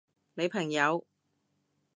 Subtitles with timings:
[0.33, 1.05] 你朋友？